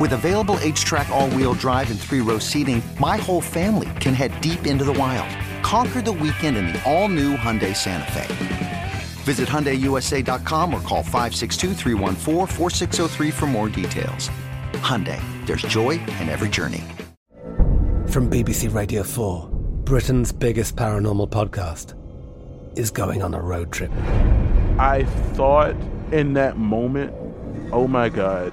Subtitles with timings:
[0.00, 4.40] With available HTRAC, all wheel drive, and three row seating, my whole family can head
[4.40, 5.28] deep into the wild.
[5.62, 8.92] Conquer the weekend in the all new Hyundai Santa Fe.
[9.24, 11.74] Visit HyundaiUSA.com or call 562
[13.30, 14.30] for more details.
[14.72, 16.82] Hyundai, there's joy in every journey.
[18.08, 19.48] From BBC Radio 4,
[19.84, 21.94] Britain's biggest paranormal podcast
[22.76, 23.92] is going on a road trip.
[24.78, 25.76] I thought
[26.10, 27.14] in that moment,
[27.72, 28.52] oh my God,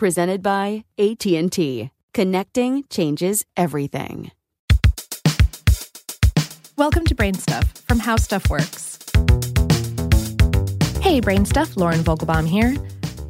[0.00, 1.90] presented by AT&T.
[2.14, 4.30] Connecting changes everything.
[6.78, 8.98] Welcome to Brain Stuff from How Stuff Works.
[11.02, 12.74] Hey, Brain Stuff, Lauren Vogelbaum here.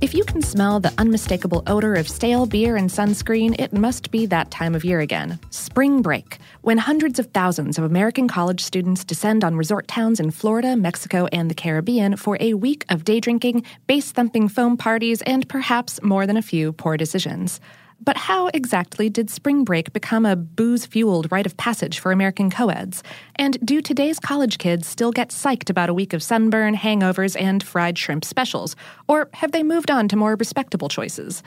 [0.02, 4.24] If you can smell the unmistakable odor of stale beer and sunscreen, it must be
[4.26, 5.38] that time of year again.
[5.50, 10.30] Spring break, when hundreds of thousands of American college students descend on resort towns in
[10.30, 15.20] Florida, Mexico, and the Caribbean for a week of day drinking, bass thumping foam parties,
[15.22, 17.60] and perhaps more than a few poor decisions.
[18.02, 22.50] But how exactly did spring break become a booze fueled rite of passage for American
[22.50, 23.02] coeds?
[23.36, 27.62] And do today's college kids still get psyched about a week of sunburn, hangovers, and
[27.62, 28.74] fried shrimp specials?
[29.06, 31.42] Or have they moved on to more respectable choices?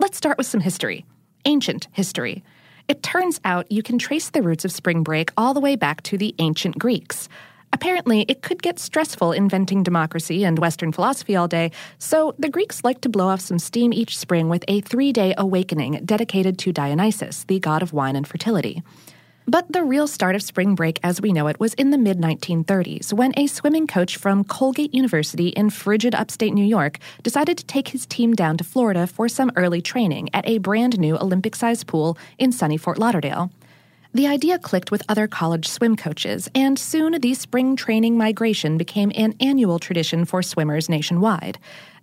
[0.00, 1.04] Let's start with some history
[1.46, 2.42] ancient history.
[2.88, 6.02] It turns out you can trace the roots of spring break all the way back
[6.04, 7.28] to the ancient Greeks.
[7.74, 12.84] Apparently, it could get stressful inventing democracy and Western philosophy all day, so the Greeks
[12.84, 16.72] liked to blow off some steam each spring with a three day awakening dedicated to
[16.72, 18.84] Dionysus, the god of wine and fertility.
[19.48, 22.18] But the real start of spring break as we know it was in the mid
[22.18, 27.66] 1930s when a swimming coach from Colgate University in frigid upstate New York decided to
[27.66, 31.56] take his team down to Florida for some early training at a brand new Olympic
[31.56, 33.50] sized pool in sunny Fort Lauderdale.
[34.14, 39.10] The idea clicked with other college swim coaches, and soon the spring training migration became
[39.16, 41.58] an annual tradition for swimmers nationwide.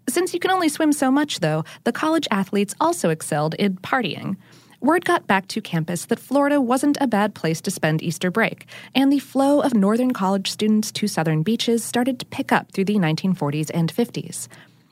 [0.10, 4.36] Since you can only swim so much, though, the college athletes also excelled in partying.
[4.82, 8.66] Word got back to campus that Florida wasn't a bad place to spend Easter break,
[8.94, 12.86] and the flow of northern college students to southern beaches started to pick up through
[12.86, 14.50] the 1940s and 50s.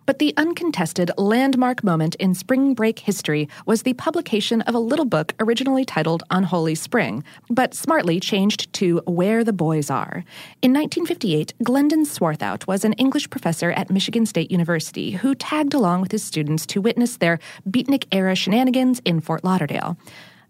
[0.09, 5.06] But the uncontested landmark moment in spring break history was the publication of a little
[5.06, 10.25] book originally titled Unholy Spring, but smartly changed to Where the Boys Are.
[10.63, 16.01] In 1958, Glendon Swarthout was an English professor at Michigan State University who tagged along
[16.01, 17.38] with his students to witness their
[17.69, 19.95] beatnik era shenanigans in Fort Lauderdale.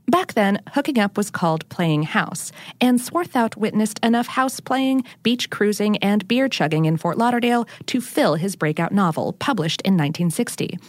[0.09, 2.51] Back then, hooking up was called playing house,
[2.81, 8.01] and Swarthout witnessed enough house playing, beach cruising, and beer chugging in Fort Lauderdale to
[8.01, 10.79] fill his breakout novel, published in 1960.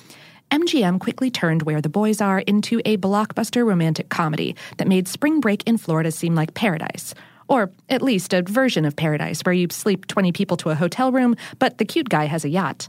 [0.50, 5.40] MGM quickly turned Where the Boys Are into a blockbuster romantic comedy that made spring
[5.40, 7.14] break in Florida seem like paradise.
[7.46, 11.12] Or at least a version of paradise where you sleep 20 people to a hotel
[11.12, 12.88] room, but the cute guy has a yacht.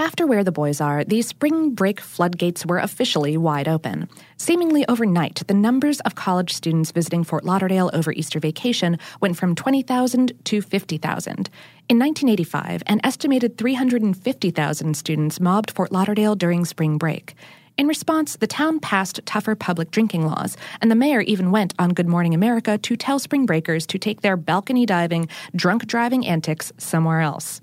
[0.00, 4.08] After Where the Boys Are, the spring break floodgates were officially wide open.
[4.36, 9.56] Seemingly overnight, the numbers of college students visiting Fort Lauderdale over Easter vacation went from
[9.56, 11.50] 20,000 to 50,000.
[11.88, 17.34] In 1985, an estimated 350,000 students mobbed Fort Lauderdale during spring break.
[17.76, 21.90] In response, the town passed tougher public drinking laws, and the mayor even went on
[21.90, 26.72] Good Morning America to tell spring breakers to take their balcony diving, drunk driving antics
[26.78, 27.60] somewhere else.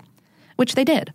[0.56, 1.14] Which they did.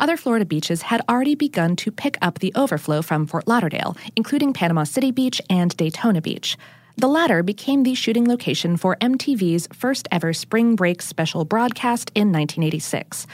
[0.00, 4.52] Other Florida beaches had already begun to pick up the overflow from Fort Lauderdale, including
[4.52, 6.56] Panama City Beach and Daytona Beach.
[6.96, 12.30] The latter became the shooting location for MTV's first ever spring break special broadcast in
[12.30, 13.26] 1986.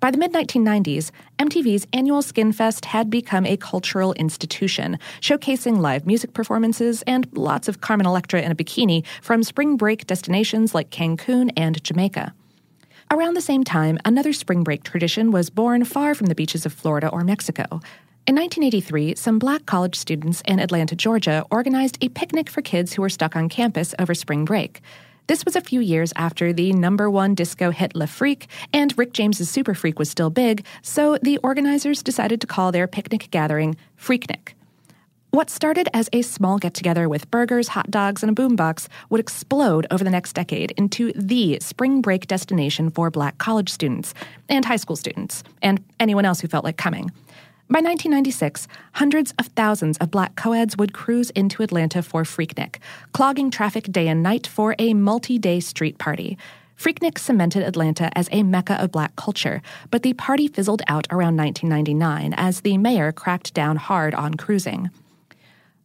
[0.00, 6.34] By the mid 1990s, MTV's annual Skinfest had become a cultural institution, showcasing live music
[6.34, 11.50] performances and lots of Carmen Electra in a bikini from spring break destinations like Cancun
[11.56, 12.34] and Jamaica.
[13.12, 16.72] Around the same time, another spring break tradition was born far from the beaches of
[16.72, 17.64] Florida or Mexico.
[18.28, 23.02] In 1983, some black college students in Atlanta, Georgia, organized a picnic for kids who
[23.02, 24.80] were stuck on campus over spring break.
[25.26, 29.12] This was a few years after the number one disco hit Le Freak, and Rick
[29.12, 33.74] James's Super Freak was still big, so the organizers decided to call their picnic gathering
[33.98, 34.54] Freaknik.
[35.32, 39.20] What started as a small get together with burgers, hot dogs, and a boombox would
[39.20, 44.12] explode over the next decade into the spring break destination for black college students
[44.48, 47.12] and high school students, and anyone else who felt like coming.
[47.68, 52.78] By 1996, hundreds of thousands of black coeds would cruise into Atlanta for Freaknik,
[53.12, 56.36] clogging traffic day and night for a multi day street party.
[56.76, 59.62] Freaknik cemented Atlanta as a mecca of black culture,
[59.92, 64.90] but the party fizzled out around 1999 as the mayor cracked down hard on cruising.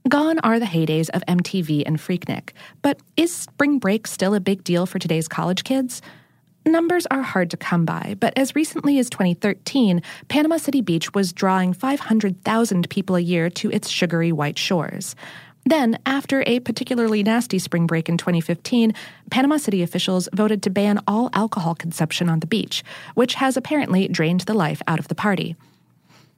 [0.08, 2.52] Gone are the heydays of MTV and Freaknik,
[2.84, 6.00] but is spring break still a big deal for today's college kids?
[6.64, 11.34] Numbers are hard to come by, but as recently as 2013, Panama City Beach was
[11.34, 15.16] drawing 500,000 people a year to its sugary white shores.
[15.66, 18.94] Then, after a particularly nasty spring break in 2015,
[19.32, 22.84] Panama City officials voted to ban all alcohol consumption on the beach,
[23.16, 25.56] which has apparently drained the life out of the party.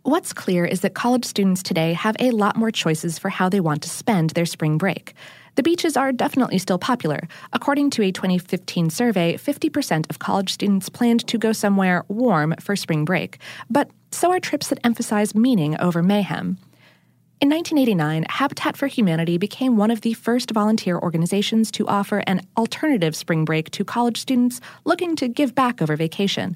[0.07, 3.59] What's clear is that college students today have a lot more choices for how they
[3.59, 5.13] want to spend their spring break.
[5.55, 7.27] The beaches are definitely still popular.
[7.51, 12.77] According to a 2015 survey, 50% of college students planned to go somewhere warm for
[12.77, 13.39] spring break,
[13.69, 16.57] but so are trips that emphasize meaning over mayhem.
[17.41, 22.47] In 1989, Habitat for Humanity became one of the first volunteer organizations to offer an
[22.55, 26.55] alternative spring break to college students looking to give back over vacation.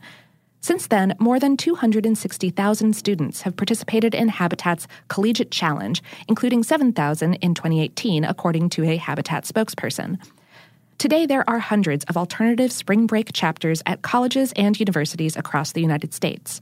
[0.63, 7.55] Since then, more than 260,000 students have participated in Habitat's Collegiate Challenge, including 7,000 in
[7.55, 10.19] 2018, according to a Habitat spokesperson.
[10.99, 15.81] Today, there are hundreds of alternative spring break chapters at colleges and universities across the
[15.81, 16.61] United States.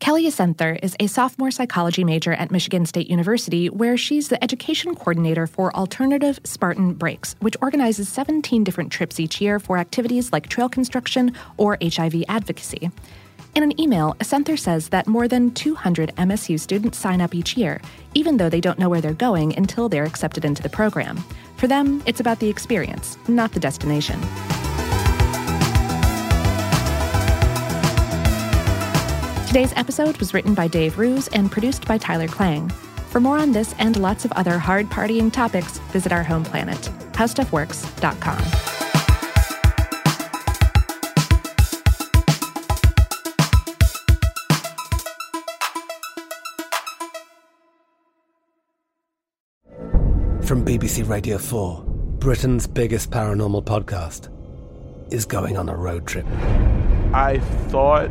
[0.00, 4.94] Kelly Acenther is a sophomore psychology major at Michigan State University, where she's the education
[4.94, 10.48] coordinator for Alternative Spartan Breaks, which organizes 17 different trips each year for activities like
[10.48, 12.90] trail construction or HIV advocacy.
[13.56, 17.80] In an email, Acenther says that more than 200 MSU students sign up each year,
[18.14, 21.16] even though they don't know where they're going until they're accepted into the program.
[21.56, 24.20] For them, it's about the experience, not the destination.
[29.48, 32.68] Today's episode was written by Dave Roos and produced by Tyler Klang.
[33.08, 36.76] For more on this and lots of other hard partying topics, visit our home planet,
[37.12, 38.36] howstuffworks.com.
[50.42, 51.84] From BBC Radio 4,
[52.18, 54.28] Britain's biggest paranormal podcast
[55.10, 56.26] is going on a road trip.
[57.14, 58.10] I thought